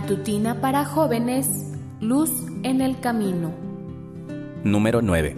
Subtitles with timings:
[0.00, 2.30] Matutina para jóvenes, luz
[2.62, 3.52] en el camino.
[4.62, 5.36] Número 9.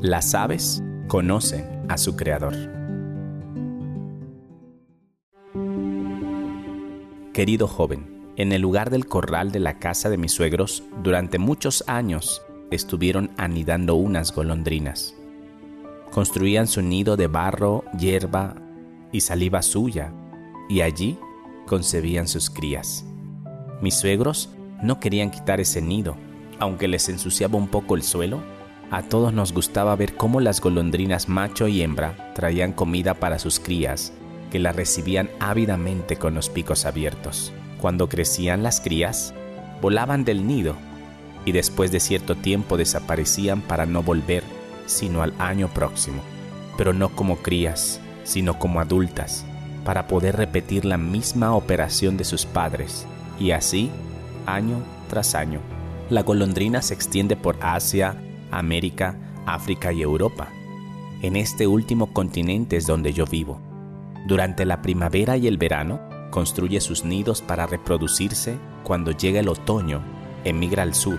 [0.00, 2.54] Las aves conocen a su creador.
[7.32, 11.84] Querido joven, en el lugar del corral de la casa de mis suegros, durante muchos
[11.86, 12.42] años
[12.72, 15.14] estuvieron anidando unas golondrinas.
[16.10, 18.56] Construían su nido de barro, hierba
[19.12, 20.12] y saliva suya,
[20.68, 21.16] y allí
[21.68, 23.06] concebían sus crías.
[23.84, 24.48] Mis suegros
[24.80, 26.16] no querían quitar ese nido,
[26.58, 28.42] aunque les ensuciaba un poco el suelo.
[28.90, 33.60] A todos nos gustaba ver cómo las golondrinas macho y hembra traían comida para sus
[33.60, 34.14] crías,
[34.50, 37.52] que la recibían ávidamente con los picos abiertos.
[37.78, 39.34] Cuando crecían las crías,
[39.82, 40.76] volaban del nido
[41.44, 44.44] y después de cierto tiempo desaparecían para no volver
[44.86, 46.22] sino al año próximo,
[46.78, 49.44] pero no como crías, sino como adultas,
[49.84, 53.06] para poder repetir la misma operación de sus padres,
[53.38, 53.90] y así,
[54.46, 55.60] año tras año.
[56.10, 58.16] La golondrina se extiende por Asia,
[58.50, 60.48] América, África y Europa.
[61.22, 63.60] En este último continente es donde yo vivo.
[64.26, 66.00] Durante la primavera y el verano,
[66.30, 68.58] construye sus nidos para reproducirse.
[68.82, 70.02] Cuando llega el otoño,
[70.44, 71.18] emigra al sur,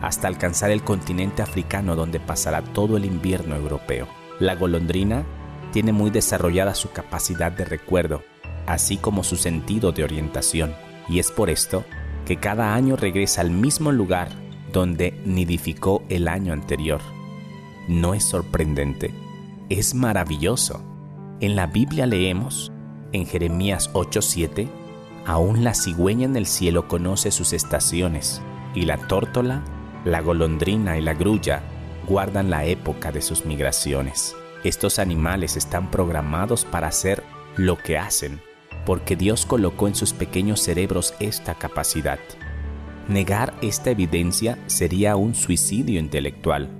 [0.00, 4.08] hasta alcanzar el continente africano donde pasará todo el invierno europeo.
[4.40, 5.24] La golondrina
[5.72, 8.22] tiene muy desarrollada su capacidad de recuerdo,
[8.66, 10.74] así como su sentido de orientación,
[11.08, 11.84] y es por esto
[12.26, 14.28] que cada año regresa al mismo lugar
[14.72, 17.00] donde nidificó el año anterior.
[17.88, 19.12] ¿No es sorprendente?
[19.68, 20.82] Es maravilloso.
[21.40, 22.72] En la Biblia leemos,
[23.12, 24.68] en Jeremías 8:7,
[25.26, 28.42] aún la cigüeña en el cielo conoce sus estaciones,
[28.74, 29.62] y la tórtola
[30.04, 31.62] la golondrina y la grulla
[32.06, 34.36] guardan la época de sus migraciones.
[34.62, 37.22] Estos animales están programados para hacer
[37.56, 38.40] lo que hacen,
[38.84, 42.18] porque Dios colocó en sus pequeños cerebros esta capacidad.
[43.08, 46.70] Negar esta evidencia sería un suicidio intelectual.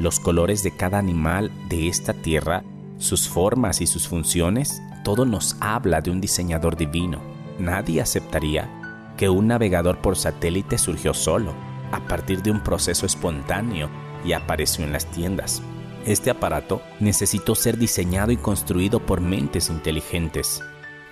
[0.00, 2.64] Los colores de cada animal de esta tierra,
[2.98, 7.20] sus formas y sus funciones, todo nos habla de un diseñador divino.
[7.58, 11.54] Nadie aceptaría que un navegador por satélite surgió solo
[11.92, 13.90] a partir de un proceso espontáneo
[14.24, 15.62] y apareció en las tiendas.
[16.06, 20.62] Este aparato necesitó ser diseñado y construido por mentes inteligentes,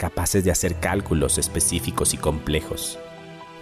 [0.00, 2.98] capaces de hacer cálculos específicos y complejos.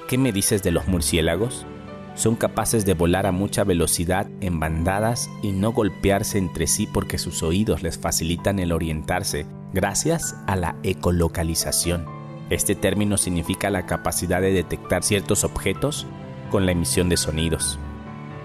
[0.07, 1.67] ¿Qué me dices de los murciélagos?
[2.15, 7.19] Son capaces de volar a mucha velocidad en bandadas y no golpearse entre sí porque
[7.19, 12.07] sus oídos les facilitan el orientarse gracias a la ecolocalización.
[12.51, 16.07] Este término significa la capacidad de detectar ciertos objetos
[16.53, 17.81] con la emisión de sonidos.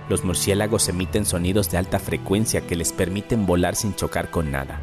[0.09, 4.81] Los murciélagos emiten sonidos de alta frecuencia que les permiten volar sin chocar con nada.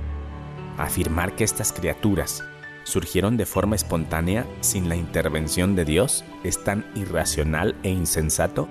[0.79, 2.45] Afirmar que estas criaturas
[2.91, 8.69] surgieron de forma espontánea sin la intervención de Dios es tan irracional e insensato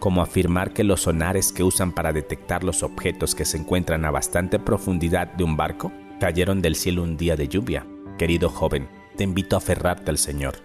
[0.00, 4.10] como afirmar que los sonares que usan para detectar los objetos que se encuentran a
[4.10, 7.86] bastante profundidad de un barco cayeron del cielo un día de lluvia.
[8.18, 10.56] Querido joven, te invito a aferrarte al Señor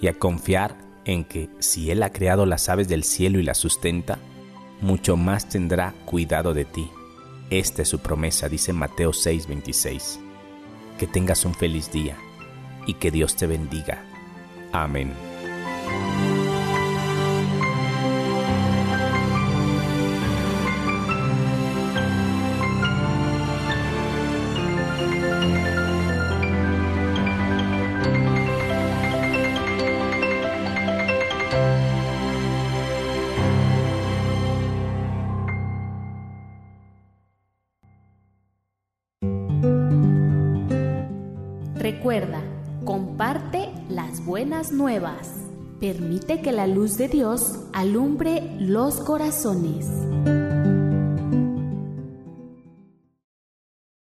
[0.00, 3.58] y a confiar en que si Él ha creado las aves del cielo y las
[3.58, 4.18] sustenta,
[4.80, 6.90] mucho más tendrá cuidado de ti.
[7.50, 10.27] Esta es su promesa, dice Mateo 6:26.
[10.98, 12.16] Que tengas un feliz día
[12.86, 14.04] y que Dios te bendiga.
[14.72, 15.27] Amén.
[41.78, 42.42] Recuerda,
[42.84, 45.30] comparte las buenas nuevas.
[45.78, 49.86] Permite que la luz de Dios alumbre los corazones.